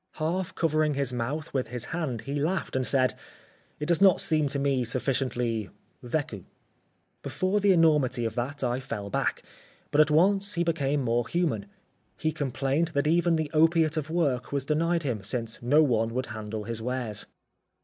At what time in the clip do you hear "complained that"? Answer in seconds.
12.31-13.05